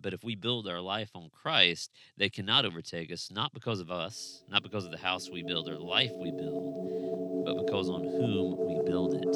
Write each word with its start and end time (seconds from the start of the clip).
But 0.00 0.14
if 0.14 0.22
we 0.22 0.36
build 0.36 0.68
our 0.68 0.80
life 0.80 1.10
on 1.16 1.28
Christ, 1.28 1.90
they 2.16 2.28
cannot 2.28 2.64
overtake 2.64 3.10
us, 3.10 3.32
not 3.32 3.52
because 3.52 3.80
of 3.80 3.90
us, 3.90 4.44
not 4.48 4.62
because 4.62 4.84
of 4.84 4.92
the 4.92 4.96
house 4.96 5.28
we 5.28 5.42
build 5.42 5.68
or 5.68 5.74
the 5.74 5.82
life 5.82 6.12
we 6.16 6.30
build, 6.30 7.44
but 7.44 7.66
because 7.66 7.90
on 7.90 8.04
whom 8.04 8.56
we 8.68 8.80
build 8.88 9.14
it. 9.14 9.34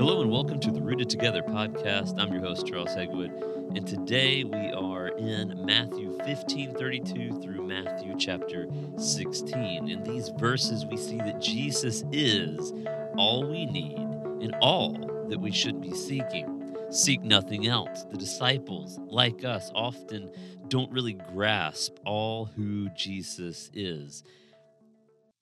Hello 0.00 0.22
and 0.22 0.32
welcome 0.32 0.58
to 0.58 0.72
the 0.72 0.82
Rooted 0.82 1.08
Together 1.08 1.42
podcast. 1.42 2.18
I'm 2.18 2.32
your 2.32 2.42
host, 2.42 2.66
Charles 2.66 2.90
Hegwood, 2.90 3.76
and 3.76 3.86
today 3.86 4.42
we 4.42 4.72
are 4.72 5.10
in 5.16 5.64
Matthew 5.64 6.18
15 6.24 6.74
32 6.74 7.40
through 7.40 7.64
Matthew 7.64 8.16
chapter 8.18 8.66
16. 8.98 9.88
In 9.88 10.02
these 10.02 10.30
verses, 10.30 10.84
we 10.86 10.96
see 10.96 11.18
that 11.18 11.40
Jesus 11.40 12.02
is 12.10 12.72
all 13.16 13.46
we 13.48 13.66
need 13.66 14.03
and 14.40 14.54
all 14.60 14.92
that 15.28 15.40
we 15.40 15.52
should 15.52 15.80
be 15.80 15.94
seeking. 15.94 16.74
Seek 16.90 17.22
nothing 17.22 17.66
else. 17.66 18.04
The 18.10 18.16
disciples, 18.16 18.98
like 19.06 19.44
us, 19.44 19.70
often 19.74 20.30
don't 20.68 20.92
really 20.92 21.14
grasp 21.14 21.96
all 22.04 22.44
who 22.44 22.88
Jesus 22.90 23.70
is. 23.74 24.22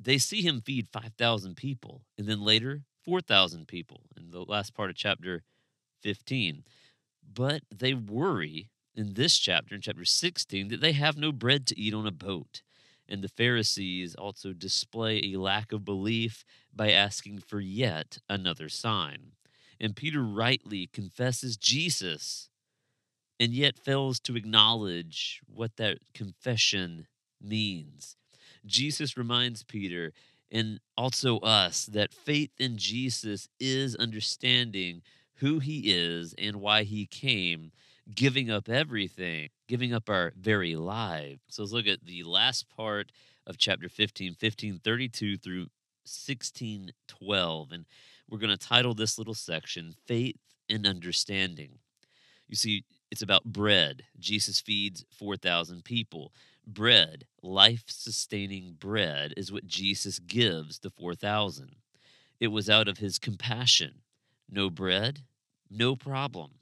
They 0.00 0.18
see 0.18 0.42
him 0.42 0.60
feed 0.60 0.88
5,000 0.92 1.56
people, 1.56 2.02
and 2.18 2.26
then 2.26 2.40
later 2.40 2.82
4,000 3.04 3.68
people 3.68 4.02
in 4.16 4.30
the 4.30 4.40
last 4.40 4.74
part 4.74 4.90
of 4.90 4.96
chapter 4.96 5.42
15. 6.02 6.64
But 7.34 7.62
they 7.70 7.94
worry 7.94 8.70
in 8.94 9.14
this 9.14 9.38
chapter, 9.38 9.74
in 9.74 9.80
chapter 9.80 10.04
16, 10.04 10.68
that 10.68 10.80
they 10.80 10.92
have 10.92 11.16
no 11.16 11.32
bread 11.32 11.66
to 11.66 11.78
eat 11.78 11.94
on 11.94 12.06
a 12.06 12.12
boat. 12.12 12.62
And 13.08 13.22
the 13.22 13.28
Pharisees 13.28 14.14
also 14.14 14.52
display 14.52 15.20
a 15.24 15.38
lack 15.38 15.72
of 15.72 15.84
belief 15.84 16.44
by 16.74 16.92
asking 16.92 17.40
for 17.40 17.60
yet 17.60 18.18
another 18.28 18.68
sign. 18.68 19.32
And 19.80 19.96
Peter 19.96 20.22
rightly 20.22 20.86
confesses 20.86 21.56
Jesus 21.56 22.48
and 23.40 23.52
yet 23.52 23.78
fails 23.78 24.20
to 24.20 24.36
acknowledge 24.36 25.40
what 25.46 25.76
that 25.76 25.98
confession 26.14 27.08
means. 27.40 28.16
Jesus 28.64 29.16
reminds 29.16 29.64
Peter 29.64 30.12
and 30.50 30.78
also 30.96 31.38
us 31.38 31.86
that 31.86 32.12
faith 32.12 32.52
in 32.58 32.76
Jesus 32.76 33.48
is 33.58 33.96
understanding 33.96 35.02
who 35.36 35.58
he 35.58 35.92
is 35.92 36.34
and 36.38 36.60
why 36.60 36.84
he 36.84 37.06
came, 37.06 37.72
giving 38.14 38.50
up 38.50 38.68
everything, 38.68 39.50
giving 39.68 39.92
up 39.92 40.08
our 40.08 40.32
very 40.36 40.76
lives. 40.76 41.40
So 41.48 41.62
let's 41.62 41.72
look 41.72 41.86
at 41.86 42.04
the 42.04 42.22
last 42.24 42.68
part 42.68 43.12
of 43.46 43.58
chapter 43.58 43.88
15, 43.88 44.30
1532 44.30 45.36
through 45.38 45.66
1612. 46.04 47.72
And 47.72 47.84
we're 48.28 48.38
going 48.38 48.56
to 48.56 48.56
title 48.56 48.94
this 48.94 49.18
little 49.18 49.34
section 49.34 49.94
Faith 50.06 50.36
and 50.68 50.86
Understanding. 50.86 51.78
You 52.48 52.56
see, 52.56 52.84
it's 53.10 53.22
about 53.22 53.44
bread. 53.44 54.04
Jesus 54.18 54.60
feeds 54.60 55.04
4,000 55.10 55.84
people. 55.84 56.32
Bread, 56.66 57.26
life 57.42 57.84
sustaining 57.88 58.76
bread, 58.78 59.34
is 59.36 59.50
what 59.50 59.66
Jesus 59.66 60.18
gives 60.18 60.78
the 60.78 60.90
4,000. 60.90 61.76
It 62.40 62.48
was 62.48 62.70
out 62.70 62.88
of 62.88 62.98
his 62.98 63.18
compassion. 63.18 64.02
No 64.50 64.70
bread, 64.70 65.20
no 65.70 65.96
problem. 65.96 66.52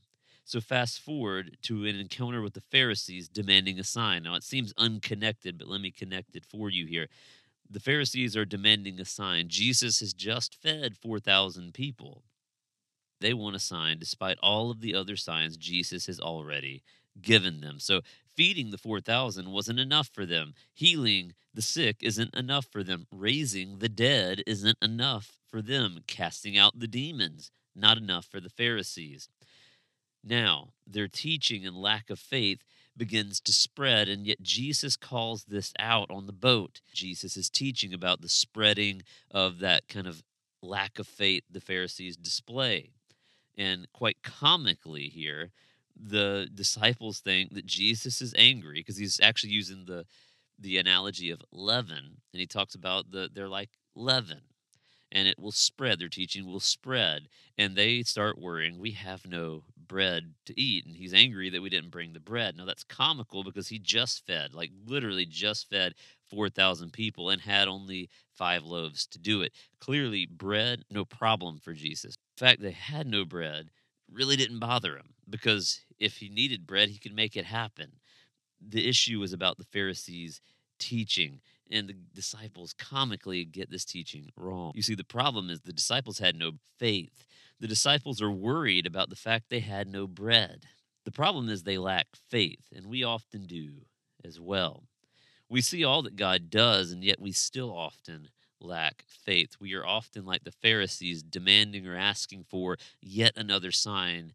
So, 0.51 0.61
fast 0.61 0.99
forward 0.99 1.59
to 1.63 1.85
an 1.85 1.95
encounter 1.95 2.43
with 2.43 2.55
the 2.55 2.61
Pharisees 2.61 3.29
demanding 3.29 3.79
a 3.79 3.85
sign. 3.85 4.25
Now, 4.25 4.35
it 4.35 4.43
seems 4.43 4.75
unconnected, 4.77 5.57
but 5.57 5.69
let 5.69 5.81
me 5.81 5.93
connect 5.93 6.35
it 6.35 6.45
for 6.45 6.69
you 6.69 6.87
here. 6.87 7.07
The 7.71 7.79
Pharisees 7.79 8.37
are 8.37 8.45
demanding 8.45 8.99
a 8.99 9.05
sign. 9.05 9.47
Jesus 9.47 10.01
has 10.01 10.13
just 10.13 10.61
fed 10.61 10.97
4,000 10.97 11.73
people. 11.73 12.25
They 13.21 13.33
want 13.33 13.55
a 13.55 13.61
sign 13.61 14.01
despite 14.01 14.39
all 14.43 14.73
of 14.73 14.81
the 14.81 14.93
other 14.93 15.15
signs 15.15 15.57
Jesus 15.57 16.07
has 16.07 16.19
already 16.19 16.83
given 17.23 17.61
them. 17.61 17.79
So, 17.79 18.01
feeding 18.35 18.73
the 18.73 18.79
4,000 18.79 19.53
wasn't 19.53 19.79
enough 19.79 20.09
for 20.13 20.27
them. 20.27 20.55
Healing 20.75 21.35
the 21.55 21.63
sick 21.63 21.99
isn't 22.01 22.35
enough 22.35 22.67
for 22.73 22.83
them. 22.83 23.07
Raising 23.13 23.79
the 23.79 23.89
dead 23.89 24.43
isn't 24.49 24.79
enough 24.83 25.39
for 25.49 25.63
them. 25.63 26.01
Casting 26.09 26.59
out 26.59 26.81
the 26.81 26.89
demons, 26.89 27.53
not 27.77 27.99
enough 27.99 28.27
for 28.27 28.41
the 28.41 28.51
Pharisees. 28.51 29.29
Now, 30.23 30.73
their 30.87 31.09
teaching 31.09 31.65
and 31.65 31.77
lack 31.77 32.11
of 32.11 32.19
faith 32.19 32.63
begins 32.97 33.41
to 33.41 33.53
spread, 33.53 34.09
and 34.09 34.27
yet 34.27 34.43
Jesus 34.43 34.97
calls 34.97 35.45
this 35.45 35.73
out 35.79 36.11
on 36.11 36.27
the 36.27 36.33
boat. 36.33 36.81
Jesus 36.93 37.37
is 37.37 37.49
teaching 37.49 37.95
about 37.95 38.21
the 38.21 38.29
spreading 38.29 39.03
of 39.31 39.61
that 39.61 39.89
kind 39.89 40.07
of 40.07 40.23
lack 40.63 40.99
of 40.99 41.07
faith 41.07 41.45
the 41.51 41.61
Pharisees 41.61 42.17
display. 42.17 42.91
And 43.57 43.91
quite 43.93 44.23
comically 44.23 45.09
here, 45.09 45.51
the 45.97 46.49
disciples 46.55 47.21
think 47.21 47.55
that 47.55 47.67
Jesus 47.67 48.21
is 48.21 48.35
angry 48.37 48.81
because 48.81 48.97
he's 48.97 49.21
actually 49.21 49.53
using 49.53 49.85
the 49.87 50.07
the 50.59 50.77
analogy 50.77 51.31
of 51.31 51.41
leaven, 51.51 52.19
and 52.33 52.41
he 52.41 52.47
talks 52.47 52.75
about 52.75 53.11
the 53.11 53.31
they're 53.33 53.49
like 53.49 53.71
leaven, 53.95 54.43
and 55.13 55.27
it 55.29 55.39
will 55.39 55.53
spread. 55.53 55.99
Their 55.99 56.09
teaching 56.09 56.47
will 56.47 56.61
spread, 56.61 57.29
and 57.59 57.75
they 57.77 58.03
start 58.03 58.39
worrying. 58.39 58.79
We 58.79 58.93
have 58.93 59.27
no 59.27 59.65
bread 59.77 60.35
to 60.47 60.61
eat, 60.61 60.87
and 60.87 60.97
he's 60.97 61.15
angry 61.15 61.51
that 61.51 61.63
we 61.63 61.71
didn't 61.71 61.91
bring 61.91 62.13
the 62.13 62.21
bread. 62.21 62.57
Now 62.57 62.65
that's 62.65 62.85
comical 62.85 63.45
because 63.45 63.69
he 63.69 63.79
just 63.79 64.27
fed, 64.27 64.55
like 64.55 64.71
literally 64.87 65.27
just 65.27 65.69
fed 65.69 65.95
four 66.29 66.49
thousand 66.49 66.93
people, 66.93 67.31
and 67.31 67.41
had 67.41 67.69
only 67.69 68.09
five 68.35 68.65
loaves 68.65 69.07
to 69.09 69.19
do 69.19 69.43
it. 69.43 69.53
Clearly, 69.81 70.27
bread 70.27 70.85
no 70.91 71.05
problem 71.05 71.59
for 71.59 71.73
Jesus. 71.73 72.17
In 72.39 72.47
fact, 72.47 72.63
they 72.63 72.71
had 72.73 73.07
no 73.07 73.25
bread 73.25 73.71
really 74.13 74.37
didn't 74.37 74.59
bother 74.59 74.97
him 74.97 75.15
because 75.29 75.81
if 75.99 76.17
he 76.17 76.29
needed 76.29 76.67
bread, 76.67 76.89
he 76.89 76.99
could 76.99 77.15
make 77.15 77.37
it 77.37 77.45
happen. 77.45 77.93
The 78.61 78.89
issue 78.89 79.21
was 79.21 79.33
about 79.33 79.59
the 79.59 79.65
Pharisees' 79.65 80.41
teaching, 80.79 81.41
and 81.71 81.89
the 81.89 81.95
disciples 82.15 82.73
comically 82.73 83.45
get 83.45 83.71
this 83.71 83.85
teaching 83.85 84.31
wrong. 84.37 84.73
You 84.75 84.83
see, 84.83 84.95
the 84.95 85.05
problem 85.05 85.51
is 85.51 85.61
the 85.61 85.73
disciples 85.73 86.19
had 86.19 86.37
no 86.37 86.53
faith. 86.79 87.25
The 87.61 87.69
disciples 87.69 88.21
are 88.23 88.31
worried 88.31 88.87
about 88.87 89.11
the 89.11 89.17
fact 89.17 89.47
they 89.49 89.61
had 89.61 89.87
no 89.87 90.07
bread. 90.07 90.65
The 91.05 91.11
problem 91.11 91.49
is 91.49 91.63
they 91.63 91.79
lack 91.79 92.09
faith, 92.29 92.67
and 92.75 92.87
we 92.87 93.05
often 93.05 93.47
do 93.47 93.83
as 94.25 94.41
well. 94.41 94.85
We 95.49 95.61
see 95.61 95.85
all 95.85 96.03
that 96.03 96.17
God 96.17 96.51
does, 96.51 96.93
and 96.93 97.03
yet 97.03 97.21
we 97.21 97.33
still 97.33 97.77
often 97.77 98.29
lack 98.61 99.05
faith. 99.09 99.57
We 99.59 99.75
are 99.75 99.87
often 99.87 100.25
like 100.25 100.45
the 100.45 100.53
Pharisees, 100.53 101.23
demanding 101.23 101.87
or 101.87 101.97
asking 101.97 102.45
for 102.49 102.77
yet 103.01 103.33
another 103.37 103.73
sign 103.73 104.33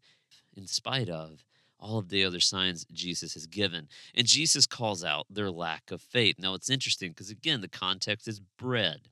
in 0.56 0.66
spite 0.66 1.08
of 1.08 1.44
all 1.78 1.98
of 1.98 2.08
the 2.08 2.24
other 2.24 2.40
signs 2.40 2.86
Jesus 2.92 3.34
has 3.34 3.46
given. 3.46 3.88
And 4.14 4.26
Jesus 4.26 4.66
calls 4.66 5.04
out 5.04 5.26
their 5.28 5.50
lack 5.50 5.90
of 5.90 6.00
faith. 6.00 6.36
Now, 6.38 6.54
it's 6.54 6.70
interesting 6.70 7.10
because, 7.10 7.30
again, 7.30 7.60
the 7.60 7.68
context 7.68 8.26
is 8.28 8.40
bread. 8.40 9.08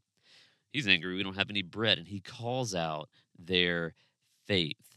He's 0.73 0.89
angry 0.89 1.15
we 1.15 1.23
don't 1.23 1.37
have 1.37 1.51
any 1.51 1.63
bread, 1.63 1.99
and 1.99 2.09
he 2.09 2.21
calls 2.21 2.75
out 2.75 3.09
their 3.39 3.95
faith 4.47 4.97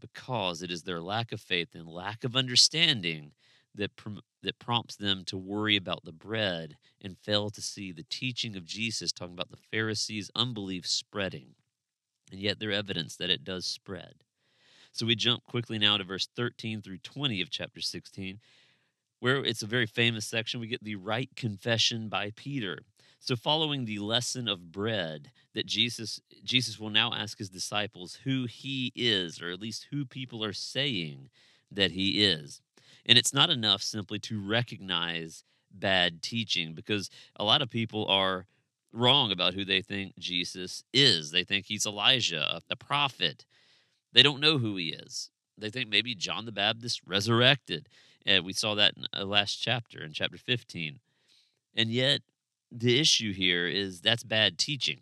because 0.00 0.62
it 0.62 0.70
is 0.70 0.82
their 0.82 1.00
lack 1.00 1.32
of 1.32 1.40
faith 1.40 1.74
and 1.74 1.88
lack 1.88 2.22
of 2.22 2.36
understanding 2.36 3.32
that 3.74 3.90
that 4.42 4.58
prompts 4.58 4.96
them 4.96 5.24
to 5.24 5.36
worry 5.36 5.76
about 5.76 6.04
the 6.04 6.12
bread 6.12 6.76
and 7.02 7.18
fail 7.18 7.50
to 7.50 7.60
see 7.60 7.92
the 7.92 8.06
teaching 8.08 8.56
of 8.56 8.64
Jesus 8.64 9.12
talking 9.12 9.34
about 9.34 9.50
the 9.50 9.56
Pharisees' 9.56 10.30
unbelief 10.34 10.86
spreading. 10.86 11.54
And 12.30 12.40
yet 12.40 12.58
they're 12.58 12.72
evidence 12.72 13.16
that 13.16 13.30
it 13.30 13.44
does 13.44 13.66
spread. 13.66 14.14
So 14.96 15.04
we 15.04 15.14
jump 15.14 15.44
quickly 15.44 15.78
now 15.78 15.98
to 15.98 16.04
verse 16.04 16.26
13 16.36 16.80
through 16.80 16.96
20 16.98 17.42
of 17.42 17.50
chapter 17.50 17.82
16, 17.82 18.40
where 19.20 19.44
it's 19.44 19.60
a 19.60 19.66
very 19.66 19.84
famous 19.84 20.26
section. 20.26 20.58
We 20.58 20.68
get 20.68 20.82
the 20.82 20.96
right 20.96 21.28
confession 21.36 22.08
by 22.08 22.32
Peter. 22.34 22.78
So 23.20 23.36
following 23.36 23.84
the 23.84 23.98
lesson 23.98 24.48
of 24.48 24.72
bread 24.72 25.32
that 25.52 25.66
Jesus 25.66 26.18
Jesus 26.42 26.80
will 26.80 26.88
now 26.88 27.12
ask 27.12 27.36
his 27.36 27.50
disciples 27.50 28.20
who 28.24 28.46
he 28.46 28.90
is 28.96 29.42
or 29.42 29.50
at 29.50 29.60
least 29.60 29.88
who 29.90 30.06
people 30.06 30.42
are 30.42 30.54
saying 30.54 31.28
that 31.70 31.90
he 31.90 32.24
is. 32.24 32.62
And 33.04 33.18
it's 33.18 33.34
not 33.34 33.50
enough 33.50 33.82
simply 33.82 34.18
to 34.20 34.40
recognize 34.40 35.44
bad 35.70 36.22
teaching 36.22 36.72
because 36.72 37.10
a 37.38 37.44
lot 37.44 37.60
of 37.60 37.68
people 37.68 38.06
are 38.06 38.46
wrong 38.94 39.30
about 39.30 39.52
who 39.52 39.66
they 39.66 39.82
think 39.82 40.14
Jesus 40.18 40.84
is. 40.94 41.32
They 41.32 41.44
think 41.44 41.66
he's 41.66 41.84
Elijah, 41.84 42.62
a 42.70 42.76
prophet. 42.76 43.44
They 44.16 44.22
don't 44.22 44.40
know 44.40 44.56
who 44.56 44.76
he 44.76 44.94
is. 44.94 45.28
They 45.58 45.68
think 45.68 45.90
maybe 45.90 46.14
John 46.14 46.46
the 46.46 46.52
Baptist 46.52 47.02
resurrected. 47.04 47.86
And 48.24 48.46
we 48.46 48.54
saw 48.54 48.74
that 48.74 48.94
in 48.96 49.04
the 49.12 49.26
last 49.26 49.56
chapter, 49.56 50.02
in 50.02 50.14
chapter 50.14 50.38
15. 50.38 51.00
And 51.76 51.90
yet, 51.90 52.22
the 52.72 52.98
issue 52.98 53.34
here 53.34 53.66
is 53.66 54.00
that's 54.00 54.22
bad 54.22 54.56
teaching. 54.56 55.00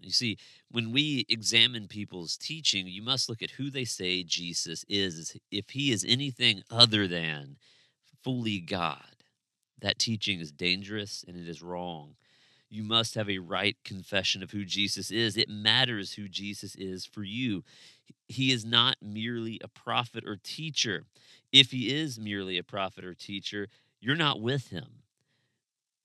You 0.00 0.12
see, 0.12 0.38
when 0.70 0.92
we 0.92 1.26
examine 1.28 1.88
people's 1.88 2.38
teaching, 2.38 2.86
you 2.86 3.02
must 3.02 3.28
look 3.28 3.42
at 3.42 3.50
who 3.50 3.68
they 3.68 3.84
say 3.84 4.22
Jesus 4.22 4.82
is. 4.88 5.36
If 5.50 5.70
he 5.70 5.92
is 5.92 6.02
anything 6.08 6.62
other 6.70 7.06
than 7.06 7.56
fully 8.24 8.60
God, 8.60 9.16
that 9.82 9.98
teaching 9.98 10.40
is 10.40 10.50
dangerous 10.50 11.22
and 11.28 11.36
it 11.36 11.46
is 11.46 11.62
wrong. 11.62 12.14
You 12.68 12.82
must 12.82 13.14
have 13.14 13.30
a 13.30 13.38
right 13.38 13.76
confession 13.84 14.42
of 14.42 14.50
who 14.50 14.64
Jesus 14.64 15.10
is. 15.10 15.36
It 15.36 15.48
matters 15.48 16.14
who 16.14 16.28
Jesus 16.28 16.74
is 16.74 17.06
for 17.06 17.22
you. 17.22 17.62
He 18.28 18.50
is 18.50 18.64
not 18.64 18.96
merely 19.00 19.60
a 19.62 19.68
prophet 19.68 20.24
or 20.26 20.36
teacher. 20.36 21.04
If 21.52 21.70
he 21.70 21.94
is 21.94 22.18
merely 22.18 22.58
a 22.58 22.64
prophet 22.64 23.04
or 23.04 23.14
teacher, 23.14 23.68
you're 24.00 24.16
not 24.16 24.40
with 24.40 24.68
him. 24.68 25.02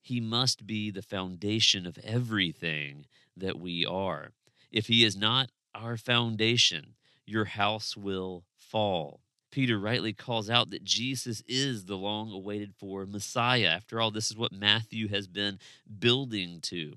He 0.02 0.20
must 0.20 0.66
be 0.66 0.92
the 0.92 1.02
foundation 1.02 1.86
of 1.86 1.98
everything 2.04 3.06
that 3.36 3.60
we 3.60 3.86
are. 3.86 4.32
If 4.72 4.88
he 4.88 5.04
is 5.04 5.16
not 5.16 5.52
our 5.74 5.98
foundation, 5.98 6.96
your 7.26 7.46
house 7.46 7.96
will 7.96 8.44
fall. 8.56 9.21
Peter 9.52 9.78
rightly 9.78 10.14
calls 10.14 10.50
out 10.50 10.70
that 10.70 10.84
Jesus 10.84 11.44
is 11.48 11.86
the 11.86 11.98
long 11.98 12.32
awaited 12.32 12.74
for 12.74 13.06
Messiah. 13.06 13.68
After 13.68 14.00
all, 14.00 14.10
this 14.10 14.32
is 14.32 14.38
what 14.38 14.54
Matthew 14.54 15.10
has 15.10 15.28
been 15.28 15.60
building 16.00 16.60
to. 16.64 16.96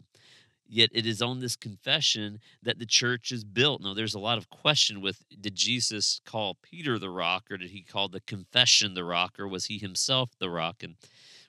Yet 0.67 0.91
it 0.93 1.05
is 1.05 1.21
on 1.21 1.41
this 1.41 1.57
confession 1.57 2.41
that 2.63 2.79
the 2.79 2.87
church 2.87 3.33
is 3.33 3.45
built. 3.45 3.83
Now, 3.83 3.93
there's 3.93 4.15
a 4.15 4.21
lot 4.21 4.39
of 4.39 4.49
question 4.49 5.01
with 5.01 5.23
did 5.41 5.55
Jesus 5.55 6.21
call 6.25 6.57
Peter 6.63 6.99
the 6.99 7.11
rock, 7.11 7.51
or 7.51 7.59
did 7.59 7.71
he 7.71 7.83
call 7.83 8.09
the 8.09 8.21
confession 8.21 8.95
the 8.95 9.05
rock, 9.05 9.39
or 9.39 9.47
was 9.47 9.67
he 9.67 9.79
himself 9.79 10.31
the 10.39 10.49
rock? 10.49 10.83
And 10.83 10.95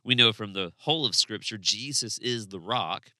we 0.04 0.16
know 0.16 0.34
from 0.34 0.54
the 0.54 0.74
whole 0.80 1.06
of 1.06 1.16
Scripture, 1.16 1.58
Jesus 1.58 2.18
is 2.18 2.48
the 2.48 2.60
rock. 2.60 3.12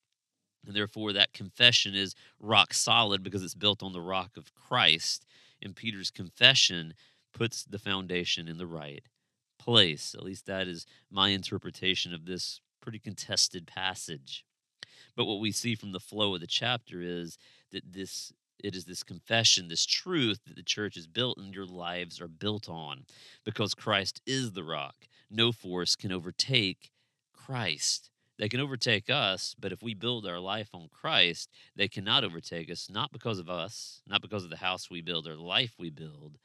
And 0.66 0.76
therefore, 0.76 1.14
that 1.14 1.34
confession 1.34 1.96
is 1.96 2.16
rock 2.40 2.74
solid 2.74 3.24
because 3.24 3.44
it's 3.44 3.54
built 3.54 3.84
on 3.84 3.94
the 3.94 4.02
rock 4.02 4.36
of 4.36 4.54
Christ. 4.54 5.26
And 5.62 5.76
Peter's 5.76 6.12
confession 6.12 6.94
puts 7.36 7.64
the 7.64 7.78
foundation 7.78 8.48
in 8.48 8.58
the 8.58 8.66
right 8.66 9.04
place. 9.60 10.16
At 10.18 10.24
least 10.24 10.48
that 10.48 10.68
is 10.68 10.88
my 11.12 11.30
interpretation 11.30 12.14
of 12.14 12.26
this 12.26 12.62
pretty 12.82 12.98
contested 12.98 13.68
passage. 13.68 14.44
But 15.16 15.26
what 15.26 15.40
we 15.40 15.52
see 15.52 15.76
from 15.76 15.92
the 15.92 16.00
flow 16.00 16.34
of 16.34 16.42
the 16.42 16.48
chapter 16.48 17.02
is 17.02 17.38
that 17.72 17.94
this 17.94 18.34
it 18.64 18.74
is 18.74 18.86
this 18.86 19.04
confession, 19.04 19.68
this 19.68 19.86
truth 19.86 20.40
that 20.48 20.56
the 20.56 20.64
church 20.64 20.96
is 20.96 21.08
built 21.08 21.38
and 21.38 21.54
your 21.54 21.66
lives 21.66 22.22
are 22.22 22.28
built 22.28 22.70
on 22.70 23.04
because 23.44 23.76
Christ 23.76 24.22
is 24.26 24.54
the 24.54 24.64
rock. 24.64 24.96
No 25.30 25.52
force 25.52 25.96
can 25.96 26.12
overtake 26.12 26.90
Christ. 27.34 28.10
They 28.40 28.48
can 28.48 28.62
overtake 28.62 29.10
us, 29.10 29.56
but 29.60 29.74
if 29.74 29.84
we 29.84 29.94
build 29.94 30.26
our 30.26 30.40
life 30.40 30.70
on 30.74 30.90
Christ, 30.90 31.50
they 31.76 31.90
cannot 31.90 32.24
overtake 32.24 32.72
us, 32.72 32.90
not 32.90 33.12
because 33.12 33.40
of 33.40 33.50
us, 33.50 34.02
not 34.08 34.22
because 34.22 34.46
of 34.46 34.50
the 34.50 34.58
house 34.58 34.90
we 34.90 35.02
build 35.02 35.28
or 35.28 35.36
the 35.36 35.42
life 35.42 35.74
we 35.78 35.90
build, 35.90 36.38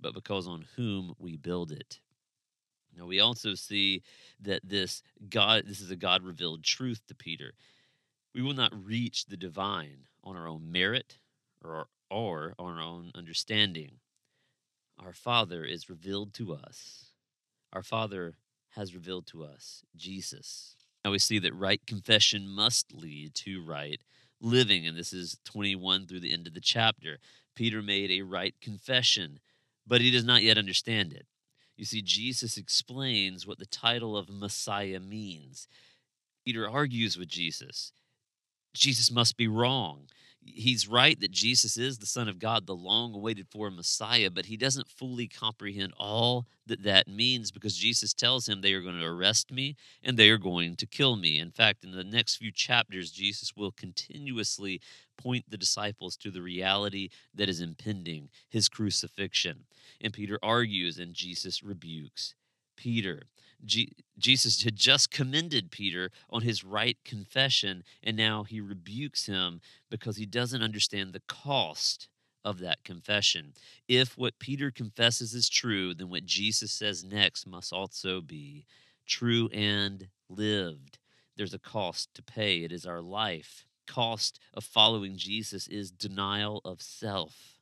but 0.00 0.14
because 0.14 0.46
on 0.46 0.66
whom 0.76 1.14
we 1.18 1.36
build 1.36 1.72
it. 1.72 2.00
Now 2.96 3.06
we 3.06 3.20
also 3.20 3.54
see 3.54 4.02
that 4.40 4.60
this 4.64 5.02
God 5.28 5.64
this 5.66 5.80
is 5.80 5.90
a 5.90 5.96
God 5.96 6.22
revealed 6.22 6.62
truth 6.62 7.00
to 7.08 7.14
Peter. 7.14 7.52
We 8.34 8.42
will 8.42 8.54
not 8.54 8.72
reach 8.74 9.26
the 9.26 9.36
divine 9.36 10.06
on 10.22 10.36
our 10.36 10.48
own 10.48 10.70
merit 10.70 11.18
or, 11.62 11.86
or 12.10 12.54
on 12.58 12.76
our 12.76 12.82
own 12.82 13.12
understanding. 13.14 13.92
Our 14.98 15.12
Father 15.12 15.64
is 15.64 15.88
revealed 15.88 16.34
to 16.34 16.54
us. 16.54 17.06
Our 17.72 17.82
Father 17.82 18.34
has 18.70 18.94
revealed 18.94 19.26
to 19.28 19.44
us 19.44 19.82
Jesus. 19.96 20.76
Now 21.04 21.10
we 21.10 21.18
see 21.18 21.38
that 21.40 21.54
right 21.54 21.84
confession 21.86 22.48
must 22.48 22.92
lead 22.92 23.34
to 23.36 23.62
right 23.62 24.00
living, 24.40 24.86
and 24.86 24.96
this 24.96 25.12
is 25.12 25.38
21 25.44 26.06
through 26.06 26.20
the 26.20 26.32
end 26.32 26.46
of 26.46 26.54
the 26.54 26.60
chapter. 26.60 27.18
Peter 27.54 27.82
made 27.82 28.10
a 28.10 28.22
right 28.22 28.54
confession 28.60 29.38
but 29.86 30.00
he 30.00 30.10
does 30.10 30.24
not 30.24 30.42
yet 30.42 30.58
understand 30.58 31.12
it. 31.12 31.26
You 31.76 31.84
see, 31.84 32.02
Jesus 32.02 32.56
explains 32.56 33.46
what 33.46 33.58
the 33.58 33.66
title 33.66 34.16
of 34.16 34.28
Messiah 34.28 35.00
means. 35.00 35.66
Peter 36.44 36.68
argues 36.68 37.18
with 37.18 37.28
Jesus. 37.28 37.92
Jesus 38.74 39.10
must 39.10 39.36
be 39.36 39.48
wrong 39.48 40.08
he's 40.44 40.88
right 40.88 41.18
that 41.20 41.30
Jesus 41.30 41.76
is 41.76 41.98
the 41.98 42.06
Son 42.06 42.28
of 42.28 42.38
God, 42.38 42.66
the 42.66 42.74
long 42.74 43.14
awaited 43.14 43.48
for 43.50 43.70
Messiah, 43.70 44.30
but 44.30 44.46
he 44.46 44.56
doesn't 44.56 44.88
fully 44.88 45.26
comprehend 45.26 45.92
all 45.98 46.46
that 46.66 46.82
that 46.82 47.08
means 47.08 47.50
because 47.50 47.76
Jesus 47.76 48.12
tells 48.12 48.48
him 48.48 48.60
they 48.60 48.72
are 48.72 48.80
going 48.80 48.98
to 48.98 49.06
arrest 49.06 49.52
me 49.52 49.76
and 50.02 50.16
they 50.16 50.30
are 50.30 50.38
going 50.38 50.76
to 50.76 50.86
kill 50.86 51.16
me. 51.16 51.38
In 51.38 51.50
fact, 51.50 51.84
in 51.84 51.92
the 51.92 52.04
next 52.04 52.36
few 52.36 52.52
chapters, 52.52 53.10
Jesus 53.10 53.52
will 53.56 53.72
continuously 53.72 54.80
point 55.16 55.44
the 55.48 55.58
disciples 55.58 56.16
to 56.16 56.30
the 56.30 56.42
reality 56.42 57.08
that 57.34 57.48
is 57.48 57.60
impending 57.60 58.28
his 58.48 58.68
crucifixion. 58.68 59.64
And 60.00 60.12
Peter 60.12 60.38
argues 60.42 60.98
and 60.98 61.14
Jesus 61.14 61.62
rebukes 61.62 62.34
Peter. 62.76 63.24
G- 63.64 63.92
Jesus 64.18 64.62
had 64.62 64.76
just 64.76 65.10
commended 65.10 65.70
Peter 65.70 66.10
on 66.30 66.42
his 66.42 66.64
right 66.64 66.96
confession, 67.04 67.84
and 68.02 68.16
now 68.16 68.44
he 68.44 68.60
rebukes 68.60 69.26
him 69.26 69.60
because 69.90 70.16
he 70.16 70.26
doesn't 70.26 70.62
understand 70.62 71.12
the 71.12 71.22
cost 71.26 72.08
of 72.44 72.58
that 72.60 72.84
confession. 72.84 73.54
If 73.88 74.18
what 74.18 74.38
Peter 74.38 74.70
confesses 74.70 75.34
is 75.34 75.48
true, 75.48 75.94
then 75.94 76.10
what 76.10 76.26
Jesus 76.26 76.72
says 76.72 77.02
next 77.02 77.46
must 77.46 77.72
also 77.72 78.20
be 78.20 78.66
true 79.06 79.48
and 79.52 80.08
lived. 80.28 80.98
There's 81.36 81.54
a 81.54 81.58
cost 81.58 82.14
to 82.14 82.22
pay, 82.22 82.62
it 82.62 82.72
is 82.72 82.86
our 82.86 83.00
life. 83.00 83.66
Cost 83.86 84.38
of 84.52 84.64
following 84.64 85.16
Jesus 85.16 85.66
is 85.68 85.90
denial 85.90 86.60
of 86.64 86.80
self 86.80 87.53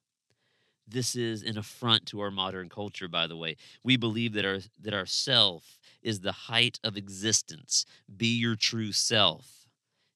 this 0.93 1.17
is 1.17 1.43
an 1.43 1.59
affront 1.59 2.06
to 2.06 2.21
our 2.21 2.31
modern 2.31 2.69
culture 2.69 3.09
by 3.09 3.27
the 3.27 3.37
way. 3.37 3.56
We 3.83 3.97
believe 3.97 4.35
that 4.35 4.44
our 4.44 4.59
that 4.81 4.94
our 4.94 5.06
self 5.06 5.79
is 6.03 6.21
the 6.21 6.33
height 6.33 6.79
of 6.85 6.97
existence. 6.97 7.85
Be 8.17 8.39
your 8.39 8.56
true 8.56 8.93
self 8.93 9.67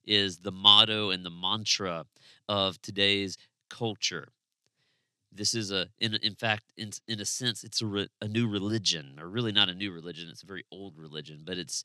is 0.04 0.38
the 0.38 0.52
motto 0.52 1.10
and 1.10 1.24
the 1.24 1.30
mantra 1.30 2.06
of 2.48 2.80
today's 2.82 3.36
culture. 3.68 4.28
This 5.32 5.54
is 5.54 5.70
a 5.70 5.88
in, 5.98 6.14
in 6.22 6.34
fact 6.34 6.72
in, 6.76 6.90
in 7.08 7.20
a 7.20 7.24
sense 7.24 7.64
it's 7.64 7.82
a, 7.82 7.86
re, 7.86 8.08
a 8.20 8.28
new 8.28 8.48
religion 8.48 9.18
or 9.20 9.28
really 9.28 9.52
not 9.52 9.68
a 9.68 9.74
new 9.74 9.92
religion 9.92 10.28
it's 10.30 10.42
a 10.42 10.46
very 10.46 10.64
old 10.72 10.96
religion 10.96 11.42
but 11.44 11.58
it's 11.58 11.84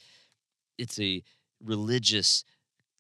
it's 0.78 1.00
a 1.00 1.22
religious 1.64 2.46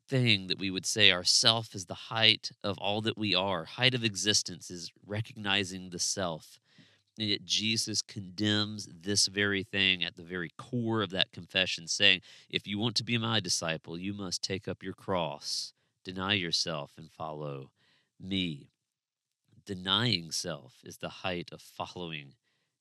thing 0.07 0.47
that 0.47 0.59
we 0.59 0.69
would 0.69 0.85
say 0.85 1.11
ourself 1.11 1.73
is 1.73 1.85
the 1.85 1.93
height 1.93 2.51
of 2.63 2.77
all 2.77 3.01
that 3.01 3.17
we 3.17 3.33
are. 3.33 3.65
Height 3.65 3.93
of 3.93 4.03
existence 4.03 4.69
is 4.69 4.91
recognizing 5.05 5.89
the 5.89 5.99
self. 5.99 6.59
And 7.17 7.27
yet 7.29 7.45
Jesus 7.45 8.01
condemns 8.01 8.87
this 8.91 9.27
very 9.27 9.63
thing 9.63 10.03
at 10.03 10.15
the 10.15 10.23
very 10.23 10.51
core 10.57 11.01
of 11.01 11.11
that 11.11 11.31
confession, 11.31 11.87
saying, 11.87 12.21
If 12.49 12.67
you 12.67 12.79
want 12.79 12.95
to 12.95 13.03
be 13.03 13.17
my 13.17 13.39
disciple, 13.39 13.97
you 13.97 14.13
must 14.13 14.41
take 14.41 14.67
up 14.67 14.81
your 14.81 14.93
cross, 14.93 15.73
deny 16.03 16.33
yourself, 16.33 16.91
and 16.97 17.11
follow 17.11 17.71
me. 18.19 18.69
Denying 19.65 20.31
self 20.31 20.75
is 20.83 20.97
the 20.97 21.09
height 21.09 21.49
of 21.51 21.61
following 21.61 22.33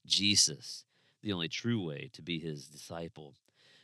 Jesus, 0.07 0.85
the 1.23 1.33
only 1.33 1.49
true 1.49 1.85
way 1.85 2.11
to 2.13 2.23
be 2.23 2.39
his 2.39 2.67
disciple. 2.67 3.35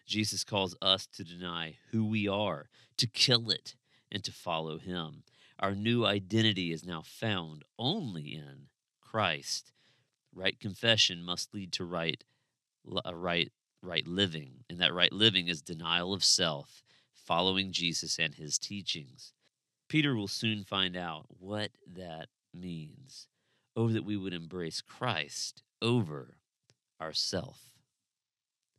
Jesus 0.06 0.44
calls 0.44 0.76
us 0.80 1.06
to 1.08 1.24
deny 1.24 1.76
who 1.90 2.06
we 2.06 2.28
are, 2.28 2.68
to 2.96 3.06
kill 3.06 3.50
it, 3.50 3.74
and 4.10 4.22
to 4.24 4.32
follow 4.32 4.78
him. 4.78 5.24
Our 5.58 5.74
new 5.74 6.04
identity 6.04 6.72
is 6.72 6.84
now 6.84 7.02
found 7.04 7.64
only 7.78 8.34
in 8.34 8.68
Christ. 9.00 9.72
Right 10.34 10.58
confession 10.58 11.22
must 11.22 11.54
lead 11.54 11.72
to 11.72 11.84
right, 11.84 12.22
right, 12.84 13.50
right 13.82 14.06
living, 14.06 14.64
and 14.68 14.78
that 14.80 14.94
right 14.94 15.12
living 15.12 15.48
is 15.48 15.62
denial 15.62 16.12
of 16.12 16.22
self, 16.22 16.82
following 17.12 17.72
Jesus 17.72 18.18
and 18.18 18.34
his 18.34 18.58
teachings. 18.58 19.32
Peter 19.88 20.14
will 20.14 20.28
soon 20.28 20.64
find 20.64 20.96
out 20.96 21.26
what 21.28 21.70
that 21.86 22.28
means. 22.52 23.28
Oh, 23.74 23.88
that 23.88 24.04
we 24.04 24.16
would 24.16 24.32
embrace 24.32 24.80
Christ 24.80 25.62
over 25.82 26.38
ourself. 27.00 27.75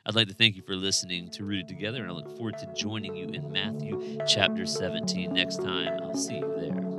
I'd 0.08 0.16
like 0.16 0.30
to 0.30 0.34
thank 0.34 0.56
you 0.56 0.62
for 0.62 0.74
listening 0.74 1.30
to 1.32 1.44
Rooted 1.44 1.68
Together, 1.68 2.02
and 2.02 2.10
I 2.10 2.14
look 2.14 2.34
forward 2.38 2.58
to 2.60 2.74
joining 2.74 3.14
you 3.18 3.28
in 3.28 3.52
Matthew 3.52 4.18
chapter 4.26 4.66
17 4.66 5.34
next 5.34 5.58
time. 5.58 6.00
I'll 6.02 6.16
see 6.16 6.38
you 6.38 6.56
there. 6.58 6.97